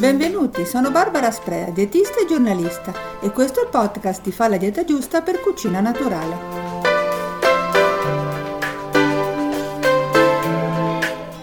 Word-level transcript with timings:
Benvenuti, 0.00 0.64
sono 0.64 0.90
Barbara 0.90 1.30
Sprea, 1.30 1.68
dietista 1.68 2.20
e 2.22 2.26
giornalista 2.26 3.20
e 3.20 3.30
questo 3.32 3.60
è 3.60 3.64
il 3.64 3.68
podcast 3.68 4.22
Ti 4.22 4.32
fa 4.32 4.48
la 4.48 4.56
dieta 4.56 4.82
giusta 4.82 5.20
per 5.20 5.40
cucina 5.40 5.80
naturale. 5.80 6.36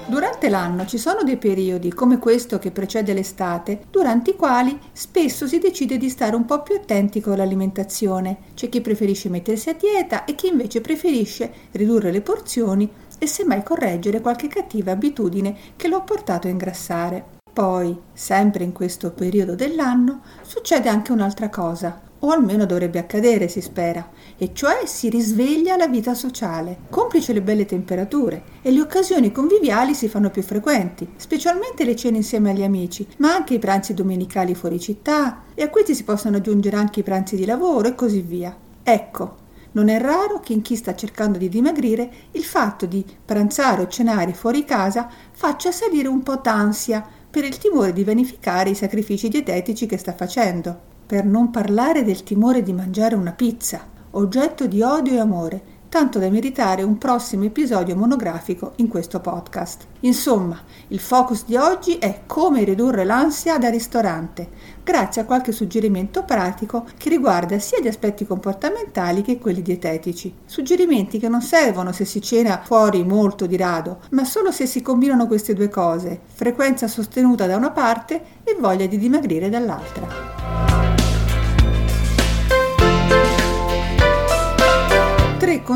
Durante 0.08 0.50
l'anno 0.50 0.88
ci 0.88 0.98
sono 0.98 1.22
dei 1.22 1.38
periodi, 1.38 1.94
come 1.94 2.18
questo 2.18 2.58
che 2.58 2.72
precede 2.72 3.14
l'estate, 3.14 3.82
durante 3.92 4.32
i 4.32 4.36
quali 4.36 4.76
spesso 4.92 5.46
si 5.46 5.60
decide 5.60 5.98
di 5.98 6.10
stare 6.10 6.36
un 6.36 6.46
po' 6.46 6.64
più 6.64 6.74
attenti 6.74 7.22
con 7.22 7.38
l'alimentazione. 7.38 8.38
C'è 8.56 8.70
chi 8.70 8.82
preferisce 8.82 9.30
mettersi 9.30 9.70
a 9.70 9.76
dieta 9.76 10.26
e 10.26 10.34
chi 10.34 10.48
invece 10.48 10.82
preferisce 10.82 11.52
ridurre 11.74 12.10
le 12.10 12.22
porzioni 12.22 12.90
e 13.20 13.28
semmai 13.28 13.62
correggere 13.62 14.20
qualche 14.20 14.48
cattiva 14.48 14.94
abitudine 14.94 15.56
che 15.76 15.88
lo 15.88 15.98
ha 15.98 16.02
portato 16.02 16.48
a 16.48 16.50
ingrassare. 16.50 17.37
Poi, 17.58 18.00
sempre 18.14 18.64
in 18.64 18.72
questo 18.72 19.10
periodo 19.10 19.56
dell'anno, 19.56 20.22
succede 20.44 20.90
anche 20.90 21.12
un'altra 21.12 21.50
cosa, 21.50 22.00
o 22.20 22.30
almeno 22.30 22.68
dovrebbe 22.68 23.00
accadere, 23.00 23.48
si 23.48 23.62
spera, 23.62 24.12
e 24.38 24.52
cioè 24.54 24.86
si 24.86 25.10
risveglia 25.10 25.76
la 25.76 25.88
vita 25.88 26.14
sociale, 26.14 26.82
complice 26.92 27.34
le 27.34 27.42
belle 27.42 27.66
temperature, 27.66 28.44
e 28.62 28.70
le 28.70 28.82
occasioni 28.82 29.32
conviviali 29.32 29.96
si 29.96 30.08
fanno 30.08 30.30
più 30.30 30.44
frequenti, 30.44 31.14
specialmente 31.16 31.84
le 31.84 31.96
cene 31.96 32.18
insieme 32.18 32.52
agli 32.52 32.62
amici, 32.62 33.08
ma 33.18 33.34
anche 33.34 33.56
i 33.56 33.60
pranzi 33.60 33.96
domenicali 33.96 34.54
fuori 34.54 34.80
città, 34.80 35.46
e 35.56 35.64
a 35.64 35.70
questi 35.72 35.96
si 35.96 36.04
possono 36.04 36.38
aggiungere 36.38 36.78
anche 36.78 37.00
i 37.00 37.04
pranzi 37.04 37.36
di 37.36 37.46
lavoro 37.46 37.88
e 37.88 37.96
così 37.96 38.22
via. 38.22 38.56
Ecco, 38.84 39.46
non 39.72 39.90
è 39.90 40.00
raro 40.00 40.40
che 40.40 40.54
in 40.54 40.62
chi 40.62 40.76
sta 40.76 40.96
cercando 40.96 41.38
di 41.38 41.50
dimagrire 41.50 42.10
il 42.32 42.44
fatto 42.44 42.86
di 42.86 43.04
pranzare 43.26 43.82
o 43.82 43.88
cenare 43.88 44.34
fuori 44.34 44.64
casa 44.64 45.10
faccia 45.32 45.72
salire 45.72 46.08
un 46.08 46.24
po' 46.24 46.40
d'ansia 46.42 47.17
per 47.38 47.46
il 47.46 47.60
timore 47.60 47.94
di 47.94 48.04
vanificare 48.04 48.72
i 48.72 48.74
sacrifici 48.74 49.30
dietetici 49.30 49.86
che 49.86 50.00
sta 50.00 50.12
facendo. 50.12 50.76
Per 51.06 51.24
non 51.24 51.52
parlare 51.52 52.04
del 52.04 52.24
timore 52.24 52.64
di 52.64 52.74
mangiare 52.74 53.14
una 53.14 53.32
pizza, 53.32 53.88
oggetto 54.10 54.66
di 54.66 54.82
odio 54.82 55.14
e 55.14 55.20
amore, 55.20 55.62
tanto 55.90 56.20
da 56.20 56.30
meritare 56.30 56.84
un 56.84 56.98
prossimo 56.98 57.46
episodio 57.46 57.96
monografico 57.96 58.74
in 58.78 58.88
questo 58.88 59.20
podcast. 59.20 59.86
Insomma, 60.02 60.60
il 60.90 61.00
focus 61.00 61.46
di 61.46 61.56
oggi 61.56 61.98
è 61.98 62.22
come 62.26 62.64
ridurre 62.64 63.04
l'ansia 63.04 63.58
da 63.58 63.70
ristorante, 63.70 64.50
grazie 64.84 65.22
a 65.22 65.26
qualche 65.26 65.52
suggerimento 65.52 66.24
pratico 66.24 66.86
che 66.98 67.10
riguarda 67.10 67.58
sia 67.60 67.80
gli 67.80 67.88
aspetti 67.88 68.26
comportamentali 68.26 69.22
che 69.22 69.38
quelli 69.38 69.62
dietetici. 69.62 70.34
Suggerimenti 70.46 71.20
che 71.20 71.30
non 71.30 71.42
servono 71.42 71.92
se 71.92 72.06
si 72.06 72.22
cena 72.22 72.62
fuori 72.64 73.04
molto 73.04 73.46
di 73.46 73.58
rado, 73.58 74.00
ma 74.12 74.24
solo 74.24 74.52
se 74.52 74.66
si 74.66 74.82
combinano 74.82 75.28
queste 75.28 75.54
due 75.54 75.70
cose, 75.70 76.20
frequenza 76.34 76.88
sostenuta 76.88 77.48
da 77.48 77.56
una 77.56 77.72
parte 77.72 78.22
e 78.44 78.56
voglia 78.60 78.86
di 78.86 78.98
dimagrire 78.98 79.50
dall'altra. 79.50 80.67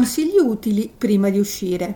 Consigli 0.02 0.40
utili 0.40 0.92
prima 0.98 1.30
di 1.30 1.38
uscire. 1.38 1.96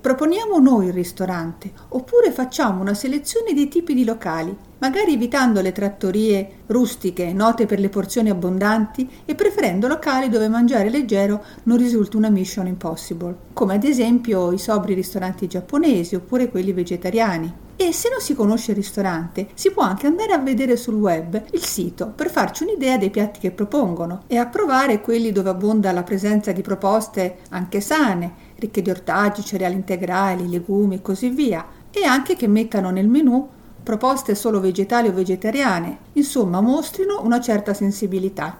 Proponiamo 0.00 0.58
noi 0.58 0.86
il 0.86 0.94
ristorante, 0.94 1.70
oppure 1.88 2.32
facciamo 2.32 2.80
una 2.80 2.94
selezione 2.94 3.52
dei 3.52 3.68
tipi 3.68 3.92
di 3.92 4.06
locali, 4.06 4.56
magari 4.78 5.12
evitando 5.12 5.60
le 5.60 5.70
trattorie 5.70 6.62
rustiche, 6.68 7.34
note 7.34 7.66
per 7.66 7.78
le 7.78 7.90
porzioni 7.90 8.30
abbondanti, 8.30 9.06
e 9.26 9.34
preferendo 9.34 9.86
locali 9.86 10.30
dove 10.30 10.48
mangiare 10.48 10.88
leggero 10.88 11.44
non 11.64 11.76
risulti 11.76 12.16
una 12.16 12.30
mission 12.30 12.66
impossible, 12.66 13.36
come 13.52 13.74
ad 13.74 13.84
esempio 13.84 14.50
i 14.50 14.58
sobri 14.58 14.94
ristoranti 14.94 15.46
giapponesi 15.46 16.14
oppure 16.14 16.48
quelli 16.48 16.72
vegetariani. 16.72 17.61
E 17.76 17.92
se 17.92 18.08
non 18.10 18.20
si 18.20 18.34
conosce 18.34 18.70
il 18.70 18.76
ristorante, 18.76 19.48
si 19.54 19.70
può 19.70 19.82
anche 19.82 20.06
andare 20.06 20.32
a 20.32 20.38
vedere 20.38 20.76
sul 20.76 20.94
web 20.94 21.42
il 21.52 21.64
sito 21.64 22.12
per 22.14 22.30
farci 22.30 22.62
un'idea 22.62 22.98
dei 22.98 23.10
piatti 23.10 23.40
che 23.40 23.50
propongono 23.50 24.22
e 24.26 24.36
approvare 24.36 25.00
quelli 25.00 25.32
dove 25.32 25.50
abbonda 25.50 25.90
la 25.90 26.02
presenza 26.02 26.52
di 26.52 26.62
proposte 26.62 27.38
anche 27.50 27.80
sane, 27.80 28.34
ricche 28.56 28.82
di 28.82 28.90
ortaggi, 28.90 29.44
cereali 29.44 29.74
integrali, 29.74 30.48
legumi 30.48 30.96
e 30.96 31.02
così 31.02 31.30
via, 31.30 31.66
e 31.90 32.04
anche 32.04 32.36
che 32.36 32.46
mettano 32.46 32.90
nel 32.90 33.08
menù 33.08 33.48
proposte 33.82 34.34
solo 34.34 34.60
vegetali 34.60 35.08
o 35.08 35.12
vegetariane, 35.12 35.98
insomma 36.12 36.60
mostrino 36.60 37.20
una 37.22 37.40
certa 37.40 37.74
sensibilità. 37.74 38.58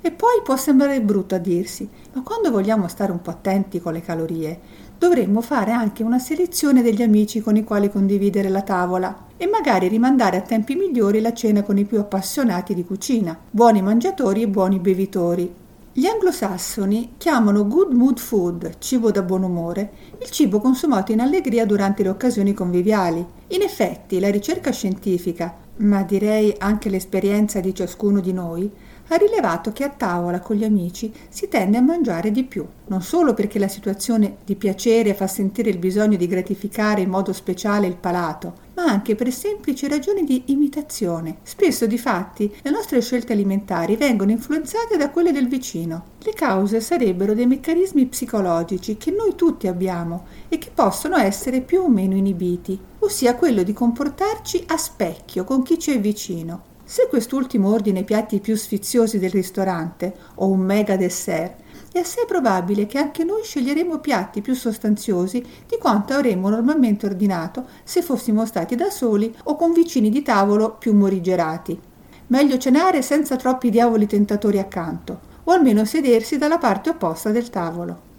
E 0.00 0.10
poi 0.10 0.40
può 0.42 0.56
sembrare 0.56 1.00
brutto 1.02 1.34
a 1.34 1.38
dirsi, 1.38 1.88
ma 2.14 2.22
quando 2.22 2.50
vogliamo 2.50 2.88
stare 2.88 3.12
un 3.12 3.20
po' 3.20 3.30
attenti 3.30 3.80
con 3.80 3.92
le 3.92 4.00
calorie, 4.00 4.60
dovremmo 4.98 5.40
fare 5.40 5.72
anche 5.72 6.02
una 6.02 6.18
selezione 6.18 6.82
degli 6.82 7.02
amici 7.02 7.40
con 7.40 7.56
i 7.56 7.64
quali 7.64 7.90
condividere 7.90 8.48
la 8.48 8.62
tavola 8.62 9.26
e 9.36 9.46
magari 9.46 9.88
rimandare 9.88 10.38
a 10.38 10.42
tempi 10.42 10.74
migliori 10.74 11.20
la 11.20 11.32
cena 11.32 11.62
con 11.62 11.78
i 11.78 11.84
più 11.84 11.98
appassionati 11.98 12.74
di 12.74 12.84
cucina, 12.84 13.38
buoni 13.50 13.82
mangiatori 13.82 14.42
e 14.42 14.48
buoni 14.48 14.78
bevitori, 14.78 15.54
gli 15.92 16.06
anglosassoni 16.06 17.14
chiamano 17.16 17.66
good 17.66 17.92
mood 17.92 18.18
food, 18.18 18.78
cibo 18.78 19.10
da 19.10 19.22
buon 19.22 19.42
umore, 19.42 19.92
il 20.20 20.30
cibo 20.30 20.60
consumato 20.60 21.10
in 21.10 21.20
allegria 21.20 21.66
durante 21.66 22.04
le 22.04 22.10
occasioni 22.10 22.54
conviviali. 22.54 23.26
In 23.48 23.62
effetti, 23.62 24.20
la 24.20 24.30
ricerca 24.30 24.70
scientifica, 24.70 25.52
ma 25.78 26.04
direi 26.04 26.54
anche 26.58 26.88
l'esperienza 26.90 27.58
di 27.58 27.74
ciascuno 27.74 28.20
di 28.20 28.32
noi, 28.32 28.72
ha 29.12 29.16
rilevato 29.16 29.72
che 29.72 29.82
a 29.82 29.88
tavola 29.88 30.38
con 30.38 30.54
gli 30.54 30.62
amici 30.62 31.12
si 31.28 31.48
tende 31.48 31.76
a 31.76 31.82
mangiare 31.82 32.30
di 32.30 32.44
più, 32.44 32.64
non 32.86 33.02
solo 33.02 33.34
perché 33.34 33.58
la 33.58 33.66
situazione 33.66 34.36
di 34.44 34.54
piacere 34.54 35.14
fa 35.14 35.26
sentire 35.26 35.68
il 35.68 35.78
bisogno 35.78 36.16
di 36.16 36.28
gratificare 36.28 37.00
in 37.00 37.10
modo 37.10 37.32
speciale 37.32 37.88
il 37.88 37.96
palato, 37.96 38.68
ma 38.74 38.84
anche 38.84 39.16
per 39.16 39.32
semplici 39.32 39.88
ragioni 39.88 40.22
di 40.22 40.44
imitazione. 40.46 41.38
Spesso, 41.42 41.86
di 41.86 41.98
fatti, 41.98 42.54
le 42.62 42.70
nostre 42.70 43.00
scelte 43.00 43.32
alimentari 43.32 43.96
vengono 43.96 44.30
influenzate 44.30 44.96
da 44.96 45.10
quelle 45.10 45.32
del 45.32 45.48
vicino. 45.48 46.04
Le 46.20 46.32
cause 46.32 46.80
sarebbero 46.80 47.34
dei 47.34 47.46
meccanismi 47.46 48.06
psicologici 48.06 48.96
che 48.96 49.10
noi 49.10 49.34
tutti 49.34 49.66
abbiamo 49.66 50.26
e 50.48 50.58
che 50.58 50.70
possono 50.72 51.16
essere 51.16 51.62
più 51.62 51.80
o 51.80 51.88
meno 51.88 52.14
inibiti, 52.14 52.78
ossia 53.00 53.34
quello 53.34 53.64
di 53.64 53.72
comportarci 53.72 54.64
a 54.68 54.76
specchio 54.76 55.42
con 55.42 55.62
chi 55.62 55.80
ci 55.80 55.92
è 55.92 55.98
vicino 55.98 56.68
se 56.90 57.06
quest'ultimo 57.08 57.70
ordina 57.70 58.00
i 58.00 58.04
piatti 58.04 58.40
più 58.40 58.56
sfiziosi 58.56 59.20
del 59.20 59.30
ristorante 59.30 60.12
o 60.34 60.48
un 60.48 60.58
mega 60.58 60.96
dessert, 60.96 61.60
è 61.92 62.00
assai 62.00 62.24
probabile 62.26 62.86
che 62.86 62.98
anche 62.98 63.22
noi 63.22 63.44
sceglieremo 63.44 64.00
piatti 64.00 64.40
più 64.40 64.54
sostanziosi 64.54 65.40
di 65.68 65.78
quanto 65.78 66.14
avremmo 66.14 66.48
normalmente 66.48 67.06
ordinato 67.06 67.68
se 67.84 68.02
fossimo 68.02 68.44
stati 68.44 68.74
da 68.74 68.90
soli 68.90 69.32
o 69.44 69.54
con 69.54 69.72
vicini 69.72 70.10
di 70.10 70.22
tavolo 70.22 70.78
più 70.78 70.92
morigerati. 70.92 71.78
Meglio 72.26 72.58
cenare 72.58 73.02
senza 73.02 73.36
troppi 73.36 73.70
diavoli 73.70 74.08
tentatori 74.08 74.58
accanto, 74.58 75.20
o 75.44 75.52
almeno 75.52 75.84
sedersi 75.84 76.38
dalla 76.38 76.58
parte 76.58 76.90
opposta 76.90 77.30
del 77.30 77.50
tavolo. 77.50 78.09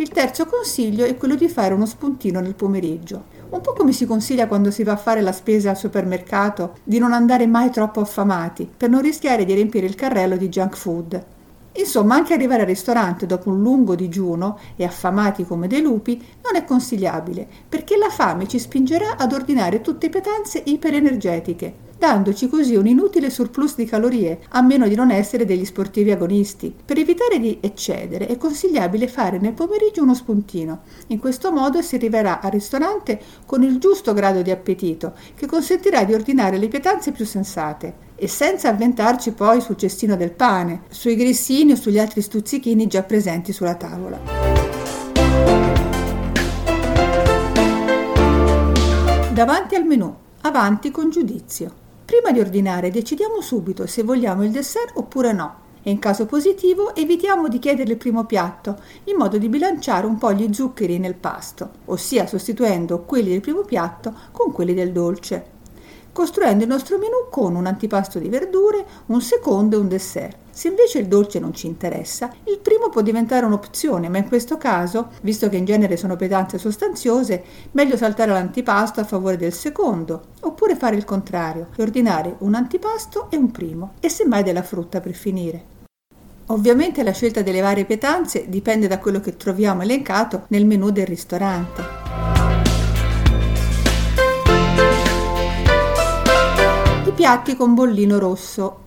Il 0.00 0.08
terzo 0.08 0.46
consiglio 0.46 1.04
è 1.04 1.14
quello 1.14 1.34
di 1.34 1.46
fare 1.46 1.74
uno 1.74 1.84
spuntino 1.84 2.40
nel 2.40 2.54
pomeriggio 2.54 3.36
un 3.50 3.60
po' 3.60 3.74
come 3.74 3.92
si 3.92 4.06
consiglia 4.06 4.46
quando 4.46 4.70
si 4.70 4.82
va 4.82 4.92
a 4.92 4.96
fare 4.96 5.20
la 5.20 5.32
spesa 5.32 5.68
al 5.68 5.76
supermercato, 5.76 6.76
di 6.84 6.98
non 6.98 7.12
andare 7.12 7.46
mai 7.46 7.68
troppo 7.70 8.00
affamati, 8.00 8.66
per 8.74 8.88
non 8.88 9.02
rischiare 9.02 9.44
di 9.44 9.52
riempire 9.52 9.86
il 9.86 9.96
carrello 9.96 10.38
di 10.38 10.48
junk 10.48 10.74
food. 10.74 11.24
Insomma, 11.72 12.14
anche 12.14 12.32
arrivare 12.32 12.62
al 12.62 12.68
ristorante 12.68 13.26
dopo 13.26 13.50
un 13.50 13.60
lungo 13.60 13.94
digiuno 13.94 14.58
e 14.74 14.84
affamati 14.84 15.44
come 15.44 15.66
dei 15.66 15.82
lupi 15.82 16.16
non 16.44 16.54
è 16.54 16.64
consigliabile, 16.64 17.46
perché 17.68 17.98
la 17.98 18.08
fame 18.08 18.48
ci 18.48 18.58
spingerà 18.58 19.16
ad 19.18 19.32
ordinare 19.32 19.82
tutte 19.82 20.08
pietanze 20.08 20.62
iperenergetiche 20.64 21.88
dandoci 22.00 22.48
così 22.48 22.76
un 22.76 22.86
inutile 22.86 23.28
surplus 23.28 23.76
di 23.76 23.84
calorie, 23.84 24.40
a 24.48 24.62
meno 24.62 24.88
di 24.88 24.94
non 24.94 25.10
essere 25.10 25.44
degli 25.44 25.66
sportivi 25.66 26.10
agonisti. 26.10 26.74
Per 26.82 26.96
evitare 26.96 27.38
di 27.38 27.58
eccedere 27.60 28.26
è 28.26 28.38
consigliabile 28.38 29.06
fare 29.06 29.38
nel 29.38 29.52
pomeriggio 29.52 30.02
uno 30.02 30.14
spuntino. 30.14 30.80
In 31.08 31.18
questo 31.18 31.52
modo 31.52 31.82
si 31.82 31.96
arriverà 31.96 32.40
al 32.40 32.52
ristorante 32.52 33.20
con 33.44 33.62
il 33.62 33.76
giusto 33.76 34.14
grado 34.14 34.40
di 34.40 34.50
appetito, 34.50 35.12
che 35.34 35.44
consentirà 35.44 36.04
di 36.04 36.14
ordinare 36.14 36.56
le 36.56 36.68
pietanze 36.68 37.12
più 37.12 37.26
sensate 37.26 38.08
e 38.16 38.26
senza 38.28 38.70
avventarci 38.70 39.32
poi 39.32 39.60
sul 39.60 39.76
cestino 39.76 40.16
del 40.16 40.32
pane, 40.32 40.84
sui 40.88 41.16
grissini 41.16 41.72
o 41.72 41.76
sugli 41.76 41.98
altri 41.98 42.22
stuzzichini 42.22 42.86
già 42.86 43.02
presenti 43.02 43.52
sulla 43.52 43.74
tavola. 43.74 44.18
Davanti 49.34 49.74
al 49.74 49.84
menù, 49.84 50.14
avanti 50.40 50.90
con 50.90 51.10
giudizio. 51.10 51.79
Prima 52.10 52.32
di 52.32 52.40
ordinare 52.40 52.90
decidiamo 52.90 53.40
subito 53.40 53.86
se 53.86 54.02
vogliamo 54.02 54.42
il 54.42 54.50
dessert 54.50 54.96
oppure 54.96 55.32
no 55.32 55.54
e 55.80 55.90
in 55.92 56.00
caso 56.00 56.26
positivo 56.26 56.92
evitiamo 56.96 57.46
di 57.46 57.60
chiedere 57.60 57.92
il 57.92 57.98
primo 57.98 58.24
piatto 58.24 58.80
in 59.04 59.14
modo 59.16 59.38
di 59.38 59.48
bilanciare 59.48 60.06
un 60.06 60.18
po' 60.18 60.32
gli 60.32 60.52
zuccheri 60.52 60.98
nel 60.98 61.14
pasto, 61.14 61.70
ossia 61.84 62.26
sostituendo 62.26 63.02
quelli 63.02 63.30
del 63.30 63.40
primo 63.40 63.62
piatto 63.62 64.12
con 64.32 64.50
quelli 64.50 64.74
del 64.74 64.90
dolce. 64.90 65.58
Costruendo 66.20 66.64
il 66.64 66.68
nostro 66.68 66.98
menù 66.98 67.30
con 67.30 67.54
un 67.54 67.64
antipasto 67.64 68.18
di 68.18 68.28
verdure, 68.28 68.84
un 69.06 69.22
secondo 69.22 69.76
e 69.76 69.78
un 69.78 69.88
dessert. 69.88 70.36
Se 70.50 70.68
invece 70.68 70.98
il 70.98 71.06
dolce 71.06 71.38
non 71.38 71.54
ci 71.54 71.66
interessa, 71.66 72.30
il 72.44 72.58
primo 72.58 72.90
può 72.90 73.00
diventare 73.00 73.46
un'opzione, 73.46 74.10
ma 74.10 74.18
in 74.18 74.28
questo 74.28 74.58
caso, 74.58 75.12
visto 75.22 75.48
che 75.48 75.56
in 75.56 75.64
genere 75.64 75.96
sono 75.96 76.16
pietanze 76.16 76.58
sostanziose, 76.58 77.42
meglio 77.70 77.96
saltare 77.96 78.32
l'antipasto 78.32 79.00
a 79.00 79.04
favore 79.04 79.38
del 79.38 79.54
secondo, 79.54 80.24
oppure 80.40 80.76
fare 80.76 80.96
il 80.96 81.06
contrario 81.06 81.68
e 81.74 81.80
ordinare 81.80 82.36
un 82.40 82.54
antipasto 82.54 83.30
e 83.30 83.38
un 83.38 83.50
primo, 83.50 83.92
e 84.00 84.10
semmai 84.10 84.42
della 84.42 84.62
frutta 84.62 85.00
per 85.00 85.14
finire. 85.14 85.64
Ovviamente 86.48 87.02
la 87.02 87.12
scelta 87.12 87.40
delle 87.40 87.62
varie 87.62 87.86
pietanze 87.86 88.44
dipende 88.46 88.88
da 88.88 88.98
quello 88.98 89.20
che 89.20 89.38
troviamo 89.38 89.80
elencato 89.80 90.44
nel 90.48 90.66
menù 90.66 90.90
del 90.90 91.06
ristorante. 91.06 91.99
Piatti 97.20 97.54
con 97.54 97.74
bollino 97.74 98.18
rosso. 98.18 98.78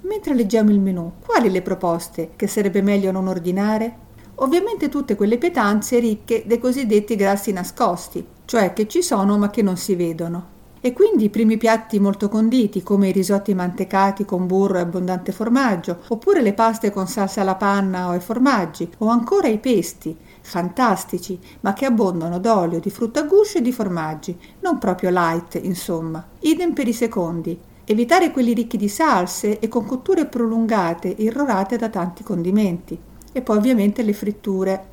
Mentre 0.00 0.34
leggiamo 0.34 0.72
il 0.72 0.80
menù, 0.80 1.12
quali 1.24 1.48
le 1.48 1.62
proposte 1.62 2.30
che 2.34 2.48
sarebbe 2.48 2.82
meglio 2.82 3.12
non 3.12 3.28
ordinare? 3.28 3.96
Ovviamente 4.36 4.88
tutte 4.88 5.14
quelle 5.14 5.38
pietanze 5.38 6.00
ricche 6.00 6.42
dei 6.46 6.58
cosiddetti 6.58 7.14
grassi 7.14 7.52
nascosti, 7.52 8.26
cioè 8.44 8.72
che 8.72 8.88
ci 8.88 9.02
sono 9.02 9.38
ma 9.38 9.50
che 9.50 9.62
non 9.62 9.76
si 9.76 9.94
vedono. 9.94 10.59
E 10.82 10.94
quindi 10.94 11.24
i 11.24 11.28
primi 11.28 11.58
piatti 11.58 12.00
molto 12.00 12.30
conditi, 12.30 12.82
come 12.82 13.08
i 13.08 13.12
risotti 13.12 13.52
mantecati 13.52 14.24
con 14.24 14.46
burro 14.46 14.78
e 14.78 14.80
abbondante 14.80 15.30
formaggio, 15.30 15.98
oppure 16.08 16.40
le 16.40 16.54
paste 16.54 16.90
con 16.90 17.06
salsa 17.06 17.42
alla 17.42 17.56
panna 17.56 18.08
o 18.08 18.12
ai 18.12 18.20
formaggi, 18.20 18.90
o 18.98 19.08
ancora 19.08 19.48
i 19.48 19.58
pesti, 19.58 20.16
fantastici, 20.40 21.38
ma 21.60 21.74
che 21.74 21.84
abbondano 21.84 22.38
d'olio, 22.38 22.80
di 22.80 22.88
frutta 22.88 23.20
a 23.20 23.24
guscio 23.24 23.58
e 23.58 23.62
di 23.62 23.72
formaggi, 23.72 24.34
non 24.60 24.78
proprio 24.78 25.10
light, 25.10 25.60
insomma. 25.62 26.26
Idem 26.40 26.72
per 26.72 26.88
i 26.88 26.94
secondi. 26.94 27.58
Evitare 27.84 28.30
quelli 28.30 28.54
ricchi 28.54 28.78
di 28.78 28.88
salse 28.88 29.58
e 29.58 29.68
con 29.68 29.84
cotture 29.84 30.24
prolungate, 30.24 31.14
irrorate 31.18 31.76
da 31.76 31.90
tanti 31.90 32.22
condimenti. 32.22 32.98
E 33.32 33.42
poi 33.42 33.58
ovviamente 33.58 34.02
le 34.02 34.12
fritture, 34.12 34.84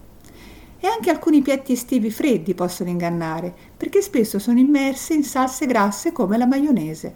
e 0.80 0.88
anche 0.88 1.10
alcuni 1.10 1.42
piatti 1.42 1.74
estivi 1.74 2.12
freddi 2.12 2.54
possono 2.54 2.90
ingannare, 2.90 3.54
perché 3.76 4.02
spesso 4.02 4.40
sono 4.40 4.60
immersi 4.60 5.14
in 5.14 5.24
salse 5.24 5.66
grasse 5.66 6.12
come 6.12 6.38
la 6.38 6.46
maionese. 6.46 7.16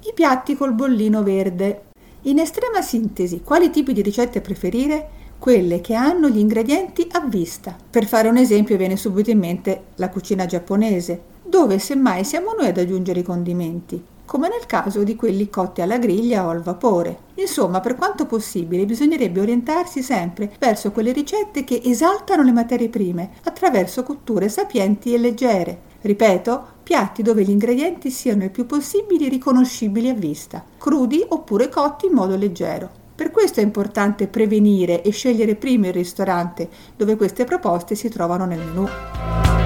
I 0.00 0.12
piatti 0.14 0.56
col 0.56 0.74
bollino 0.74 1.22
verde. 1.22 1.84
In 2.22 2.38
estrema 2.38 2.82
sintesi, 2.82 3.42
quali 3.42 3.70
tipi 3.70 3.92
di 3.92 4.02
ricette 4.02 4.40
preferire? 4.40 5.16
Quelle 5.38 5.80
che 5.80 5.94
hanno 5.94 6.28
gli 6.28 6.38
ingredienti 6.38 7.06
a 7.12 7.20
vista. 7.20 7.76
Per 7.90 8.06
fare 8.06 8.28
un 8.28 8.36
esempio 8.36 8.76
viene 8.76 8.96
subito 8.96 9.30
in 9.30 9.38
mente 9.38 9.84
la 9.96 10.08
cucina 10.08 10.46
giapponese, 10.46 11.20
dove 11.44 11.78
semmai 11.78 12.24
siamo 12.24 12.52
noi 12.52 12.68
ad 12.68 12.78
aggiungere 12.78 13.20
i 13.20 13.24
condimenti 13.24 14.16
come 14.28 14.50
nel 14.50 14.66
caso 14.66 15.04
di 15.04 15.16
quelli 15.16 15.48
cotti 15.48 15.80
alla 15.80 15.96
griglia 15.96 16.44
o 16.44 16.50
al 16.50 16.60
vapore. 16.60 17.20
Insomma, 17.36 17.80
per 17.80 17.94
quanto 17.94 18.26
possibile, 18.26 18.84
bisognerebbe 18.84 19.40
orientarsi 19.40 20.02
sempre 20.02 20.52
verso 20.58 20.92
quelle 20.92 21.12
ricette 21.12 21.64
che 21.64 21.80
esaltano 21.82 22.42
le 22.42 22.52
materie 22.52 22.90
prime 22.90 23.30
attraverso 23.44 24.02
cotture 24.02 24.50
sapienti 24.50 25.14
e 25.14 25.18
leggere. 25.18 25.80
Ripeto, 26.02 26.66
piatti 26.82 27.22
dove 27.22 27.42
gli 27.42 27.50
ingredienti 27.50 28.10
siano 28.10 28.44
il 28.44 28.50
più 28.50 28.66
possibile 28.66 29.30
riconoscibili 29.30 30.10
a 30.10 30.14
vista, 30.14 30.62
crudi 30.76 31.24
oppure 31.26 31.70
cotti 31.70 32.04
in 32.04 32.12
modo 32.12 32.36
leggero. 32.36 32.90
Per 33.14 33.30
questo 33.30 33.60
è 33.60 33.62
importante 33.62 34.28
prevenire 34.28 35.00
e 35.00 35.10
scegliere 35.10 35.54
prima 35.54 35.86
il 35.86 35.94
ristorante 35.94 36.68
dove 36.94 37.16
queste 37.16 37.44
proposte 37.44 37.94
si 37.94 38.10
trovano 38.10 38.44
nel 38.44 38.60
menù. 38.60 39.57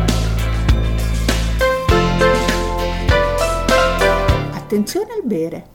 Attenzione 4.73 5.13
al 5.13 5.23
bere. 5.25 5.67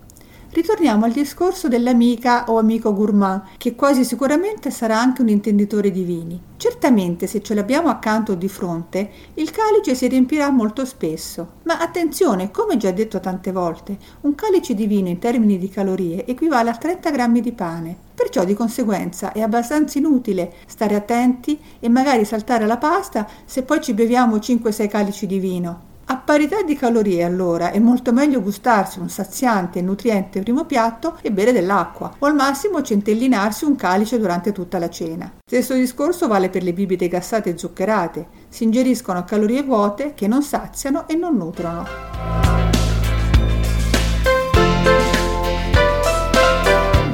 Ritorniamo 0.49 1.05
al 1.05 1.11
discorso 1.11 1.67
dell'amica 1.67 2.45
o 2.47 2.57
amico 2.57 2.91
gourmand, 2.95 3.43
che 3.57 3.75
quasi 3.75 4.03
sicuramente 4.03 4.71
sarà 4.71 4.99
anche 4.99 5.21
un 5.21 5.27
intenditore 5.27 5.91
di 5.91 6.01
vini. 6.01 6.41
Certamente, 6.57 7.27
se 7.27 7.43
ce 7.43 7.53
l'abbiamo 7.53 7.89
accanto 7.89 8.31
o 8.31 8.35
di 8.35 8.47
fronte, 8.47 9.11
il 9.35 9.51
calice 9.51 9.93
si 9.93 10.07
riempirà 10.07 10.49
molto 10.49 10.83
spesso. 10.83 11.57
Ma 11.63 11.77
attenzione, 11.77 12.49
come 12.49 12.77
già 12.77 12.89
detto 12.89 13.19
tante 13.19 13.51
volte, 13.51 13.99
un 14.21 14.33
calice 14.33 14.73
di 14.73 14.87
vino 14.87 15.09
in 15.09 15.19
termini 15.19 15.59
di 15.59 15.69
calorie 15.69 16.25
equivale 16.25 16.71
a 16.71 16.75
30 16.75 17.11
grammi 17.11 17.41
di 17.41 17.51
pane. 17.51 17.95
Perciò 18.15 18.43
di 18.43 18.55
conseguenza 18.55 19.33
è 19.33 19.41
abbastanza 19.41 19.99
inutile 19.99 20.53
stare 20.65 20.95
attenti 20.95 21.59
e 21.79 21.87
magari 21.87 22.25
saltare 22.25 22.65
la 22.65 22.77
pasta 22.77 23.27
se 23.45 23.61
poi 23.61 23.79
ci 23.79 23.93
beviamo 23.93 24.37
5-6 24.37 24.87
calici 24.87 25.27
di 25.27 25.37
vino. 25.37 25.95
A 26.09 26.15
parità 26.15 26.61
di 26.61 26.73
calorie, 26.73 27.25
allora, 27.25 27.71
è 27.71 27.79
molto 27.79 28.13
meglio 28.13 28.41
gustarsi 28.41 28.99
un 28.99 29.09
saziante 29.09 29.79
e 29.79 29.81
nutriente 29.81 30.41
primo 30.41 30.63
piatto 30.63 31.17
e 31.21 31.33
bere 31.33 31.51
dell'acqua, 31.51 32.15
o 32.17 32.25
al 32.25 32.33
massimo 32.33 32.81
centellinarsi 32.81 33.65
un 33.65 33.75
calice 33.75 34.17
durante 34.17 34.53
tutta 34.53 34.79
la 34.79 34.89
cena. 34.89 35.29
Stesso 35.45 35.73
discorso 35.73 36.29
vale 36.29 36.49
per 36.49 36.63
le 36.63 36.71
bibite 36.71 37.09
gassate 37.09 37.49
e 37.49 37.57
zuccherate. 37.57 38.27
Si 38.47 38.63
ingeriscono 38.63 39.25
calorie 39.25 39.63
vuote 39.63 40.13
che 40.13 40.27
non 40.27 40.43
saziano 40.43 41.09
e 41.09 41.15
non 41.15 41.35
nutrono. 41.35 41.85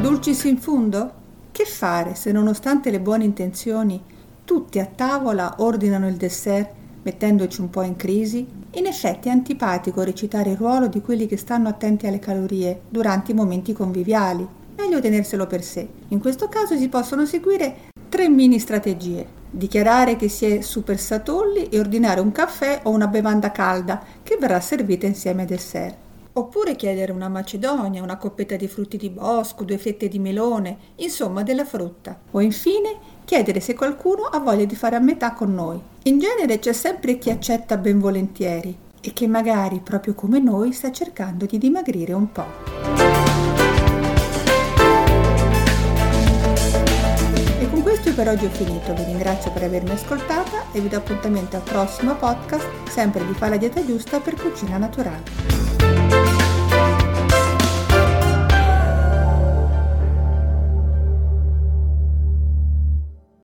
Dulcis 0.01 0.43
in 0.43 0.59
fundo? 0.59 1.11
Che 1.51 1.65
fare 1.65 2.13
se 2.13 2.31
nonostante 2.31 2.91
le 2.91 2.99
buone 2.99 3.23
intenzioni 3.23 3.99
tutti 4.45 4.77
a 4.77 4.85
tavola 4.85 5.55
ordinano 5.57 6.07
il 6.07 6.15
dessert 6.15 6.81
mettendoci 7.03 7.61
un 7.61 7.69
po' 7.69 7.83
in 7.83 7.95
crisi? 7.95 8.45
In 8.71 8.85
effetti 8.87 9.27
è 9.27 9.31
antipatico 9.31 10.01
recitare 10.01 10.51
il 10.51 10.57
ruolo 10.57 10.87
di 10.87 11.01
quelli 11.01 11.27
che 11.27 11.37
stanno 11.37 11.69
attenti 11.69 12.07
alle 12.07 12.19
calorie 12.19 12.81
durante 12.89 13.31
i 13.31 13.35
momenti 13.35 13.71
conviviali. 13.73 14.45
Meglio 14.75 14.99
tenerselo 14.99 15.45
per 15.45 15.63
sé. 15.63 15.87
In 16.09 16.19
questo 16.19 16.49
caso 16.49 16.75
si 16.75 16.89
possono 16.89 17.25
seguire 17.25 17.91
tre 18.09 18.27
mini 18.29 18.59
strategie. 18.59 19.41
Dichiarare 19.49 20.15
che 20.15 20.29
si 20.29 20.45
è 20.45 20.61
super 20.61 20.99
satolli 20.99 21.69
e 21.69 21.77
ordinare 21.77 22.19
un 22.19 22.31
caffè 22.31 22.79
o 22.83 22.89
una 22.89 23.07
bevanda 23.07 23.51
calda 23.51 24.03
che 24.23 24.37
verrà 24.39 24.59
servita 24.59 25.05
insieme 25.05 25.41
al 25.41 25.47
dessert. 25.47 25.95
Oppure 26.35 26.75
chiedere 26.75 27.11
una 27.11 27.29
macedonia, 27.29 28.01
una 28.01 28.17
coppetta 28.17 28.55
di 28.55 28.67
frutti 28.67 28.97
di 28.97 29.11
bosco, 29.11 29.63
due 29.63 29.77
fette 29.77 30.07
di 30.07 30.17
melone, 30.17 30.77
insomma 30.95 31.43
della 31.43 31.65
frutta. 31.65 32.17
O 32.31 32.41
infine 32.41 32.97
chiedere 33.23 33.59
se 33.59 33.75
qualcuno 33.75 34.23
ha 34.23 34.39
voglia 34.39 34.65
di 34.65 34.75
fare 34.75 34.95
a 34.95 34.99
metà 34.99 35.33
con 35.33 35.53
noi. 35.53 35.79
In 36.05 36.19
genere 36.19 36.59
c'è 36.59 36.73
sempre 36.73 37.17
chi 37.17 37.29
accetta 37.29 37.77
ben 37.77 37.97
volentieri 37.97 38.77
e 38.99 39.13
che 39.13 39.25
magari, 39.25 39.79
proprio 39.79 40.13
come 40.13 40.39
noi, 40.39 40.73
sta 40.73 40.91
cercando 40.91 41.45
di 41.45 41.57
dimagrire 41.57 42.11
un 42.11 42.29
po'. 42.29 42.45
E 47.57 47.69
con 47.69 47.81
questo 47.83 48.13
per 48.13 48.27
oggi 48.27 48.43
ho 48.43 48.49
finito, 48.49 48.93
vi 48.93 49.05
ringrazio 49.05 49.51
per 49.51 49.63
avermi 49.63 49.91
ascoltata 49.91 50.73
e 50.73 50.81
vi 50.81 50.89
do 50.89 50.97
appuntamento 50.97 51.55
al 51.55 51.63
prossimo 51.63 52.15
podcast, 52.15 52.67
sempre 52.89 53.25
di 53.25 53.33
Fa 53.33 53.47
la 53.47 53.55
dieta 53.55 53.85
giusta 53.85 54.19
per 54.19 54.35
cucina 54.35 54.77
naturale. 54.77 55.62